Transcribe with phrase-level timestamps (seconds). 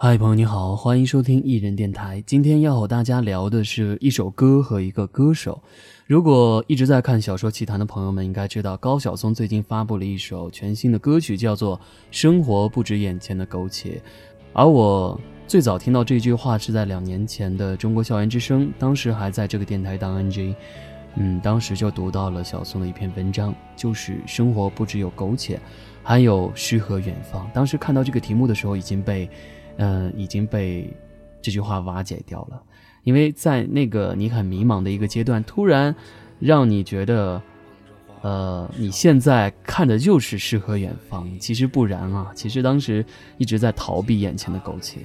[0.00, 2.22] 嗨，朋友你好，欢迎收听艺人电台。
[2.24, 5.60] 今天要和大家聊的是一首歌和一个歌手。
[6.06, 11.76] 如果一直在看小说奇谈的朋友们，应该知道高晓松最近发布了一首全新的歌曲，叫做
[12.12, 13.90] 《生活不止眼前的苟且》。
[14.52, 20.54] 而我最早听到这句话是在两年前的《中国校园之声》，当时还在这个电台当 NG。
[21.16, 25.58] 嗯，当时就读到了小松的一篇文章，就是生活不只有苟且，
[26.04, 27.50] 还有诗和远方。
[27.52, 29.28] 当时看到这个题目的时候，已经被。
[29.78, 30.92] 嗯，已经被
[31.40, 32.60] 这句话瓦解掉了，
[33.04, 35.94] 因为在那个你很迷茫的一个阶段，突然
[36.40, 37.40] 让你觉得，
[38.22, 43.04] 呃，你现在看的就是诗和远方，其实不然啊，其实当时
[43.36, 44.98] 一直在逃避眼前的苟且，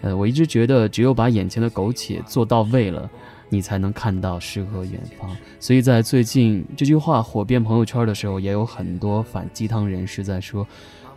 [0.00, 3.08] 呃，我一直觉得只有把眼前的苟且做到位了，
[3.48, 5.30] 你才能看到诗和远方。
[5.60, 10.66] 所以在最近这句话火遍朋友圈的时候，也有很多反鸡汤人士在说。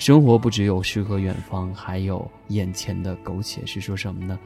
[0.01, 3.63] 生活不只有诗和远方，还有眼前的苟且。
[3.67, 4.39] 是说什么呢？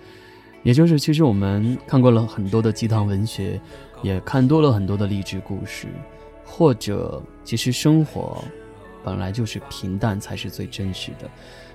[0.63, 3.57] 也就是，其实我们看过了很多的鸡汤文学，
[4.01, 5.87] 也看多了很多的励志故事，
[6.43, 8.43] 或者，其实生活
[9.01, 11.29] 本来就是平淡才是最真实的。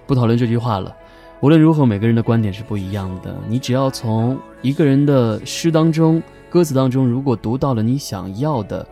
[0.07, 0.95] 不讨论这句话了。
[1.41, 3.35] 无论如何，每个人的观点是不一样的。
[3.49, 8.87] 你只要从一个人的诗当中、歌词当中，如果读到了你想要的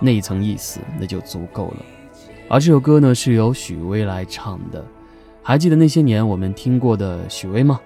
[0.00, 1.76] 那一层意思，那就足够了。
[2.48, 4.84] 而这首歌呢，是由许巍来唱的。
[5.42, 7.80] 还记得那些年我们听过的许巍吗？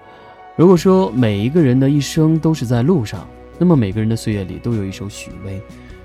[0.55, 5.61] 如果说每一个人的一生都是在路上，那么每个人的岁月里都有一首许巍。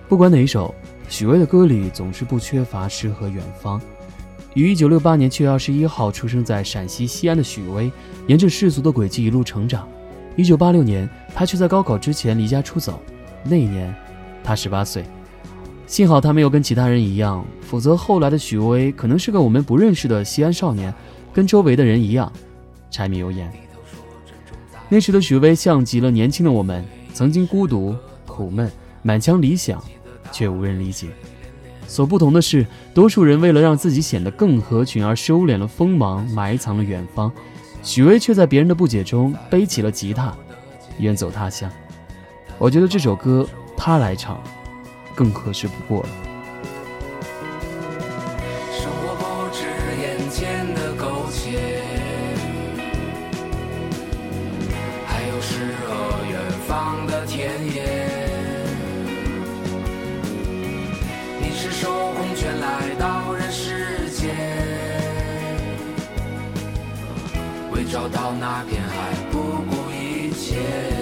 [0.08, 0.74] 不管哪一首，
[1.08, 3.80] 许巍的歌里总是不缺乏诗和远方。
[4.54, 7.90] 于一九六八年七月二十一号出生在陕西西安的许巍，
[8.26, 9.88] 沿着世俗的轨迹一路成长。
[10.36, 13.00] 一九八六年，他却在高考之前离家出走。
[13.42, 13.94] 那一年，
[14.44, 15.04] 他十八岁。
[15.86, 20.92] 幸好他没有跟其他人一样，否则后来的许巍可能是个我们不认识的西安少年，
[21.32, 22.32] 跟周围的人一样，
[22.90, 23.52] 柴米油盐。
[24.88, 27.94] 那时的许巍像极了年轻的我们，曾经孤独、
[28.26, 28.70] 苦闷、
[29.02, 29.82] 满腔理想，
[30.30, 31.08] 却无人理解。
[31.86, 37.30] 所不同的是，多数人为了让自己显得更合群而收敛了锋芒，埋藏了远方。
[37.82, 40.32] 许巍却在别人的不解中背起了吉他，
[40.98, 41.70] 远走他乡。
[42.56, 44.40] 我觉得这首歌他来唱。
[45.14, 46.08] 更合适不过了。
[48.72, 49.64] 生活不止
[50.00, 51.82] 眼前的苟且，
[55.06, 58.08] 还有诗和远方的田野。
[61.40, 64.34] 你是手空拳来到人世间，
[67.70, 71.01] 为找到那片海不顾一切。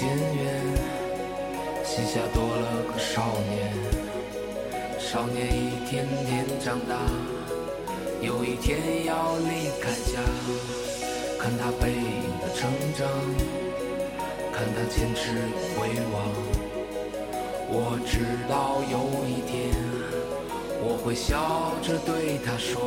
[0.00, 0.16] 渐远，
[1.84, 3.70] 膝下多了个少年，
[4.98, 6.96] 少年一天天长大，
[8.22, 10.18] 有一天要离开家。
[11.38, 13.06] 看他背影的成长，
[14.54, 15.34] 看他坚持
[15.76, 16.32] 回望。
[17.68, 18.96] 我知道有
[19.28, 19.68] 一天，
[20.82, 22.80] 我会笑着对他说。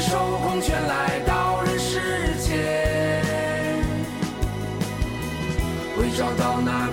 [0.00, 1.98] 赤手空拳来到人世
[2.38, 2.54] 间，
[5.98, 6.87] 为找到那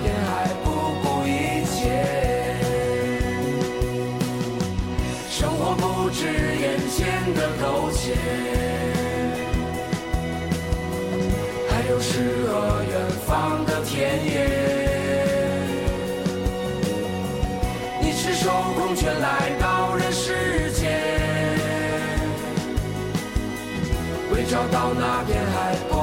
[24.56, 25.95] 找到那片海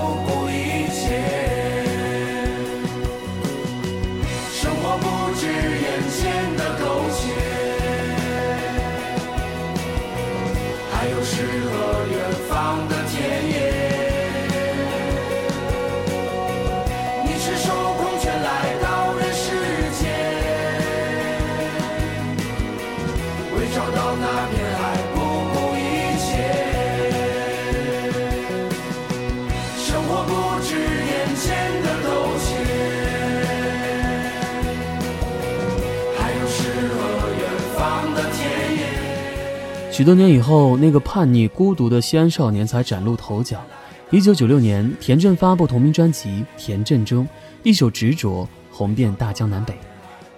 [40.03, 43.65] 许多年以后，那个叛逆孤独的西安少年才崭露头角。
[44.10, 47.25] 一九九六年，田震发布同名专辑《田震中》，
[47.63, 48.49] 一首执着。
[48.72, 49.75] 红遍大江南北。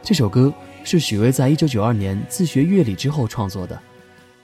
[0.02, 0.52] 这首歌
[0.84, 3.80] 是许巍在一九九二年自学乐理之后创作的。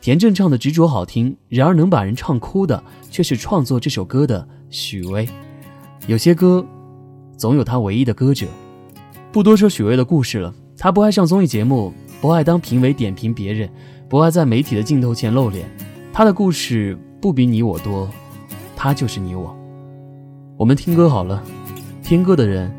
[0.01, 5.29] 田震唱的执着好听，然而能把人唱哭的却是创作这首歌的许巍。
[6.07, 6.65] 有些歌，
[7.37, 8.47] 总有他唯一的歌者。
[9.31, 11.93] 不多说许巍的故事了，他不爱上综艺节目，
[12.23, 13.69] 不爱当评委点评别人，
[14.11, 15.71] 不爱在媒体的镜头前露脸。
[16.13, 18.11] 他的故事不比你我多，
[18.75, 19.57] 他就是你我。
[20.57, 21.41] 我们听歌好了，
[22.03, 22.75] 听歌的人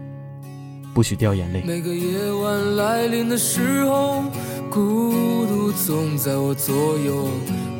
[0.93, 1.63] 不许掉眼泪。
[1.65, 4.25] 每个夜晚来临的时候。
[4.69, 7.27] 孤独总在我左右，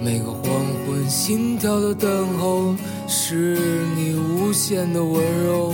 [0.03, 0.43] 每个黄
[0.85, 2.75] 昏心跳的等候，
[3.07, 3.57] 是
[3.95, 5.73] 你无限的温柔。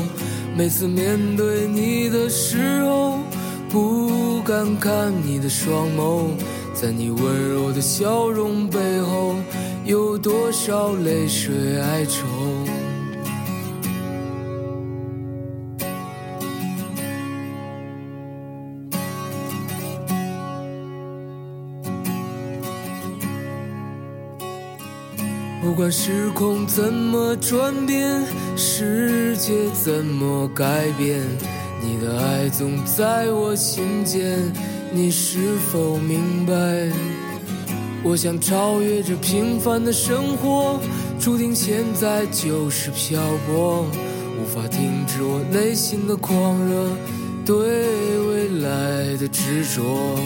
[0.55, 3.17] 每次面对你的时候，
[3.69, 6.27] 不敢看你的双眸，
[6.79, 9.33] 在你温柔的笑容背后，
[9.83, 12.27] 有多少泪水哀愁。
[25.63, 28.23] 不管时空怎么转变，
[28.55, 31.21] 世界怎么改变，
[31.81, 34.53] 你的爱总在我心间。
[34.91, 36.53] 你是否明白？
[38.03, 40.79] 我想超越这平凡的生活，
[41.19, 43.85] 注定现在就是漂泊，
[44.39, 46.89] 无法停止我内心的狂热，
[47.45, 47.57] 对
[48.29, 50.17] 未来的执着。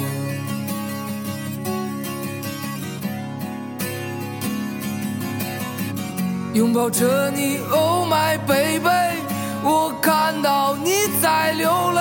[6.53, 9.17] 拥抱着你，Oh my baby，
[9.63, 10.91] 我看到你
[11.21, 12.00] 在流泪，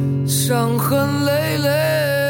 [0.31, 2.20] 伤痕累累。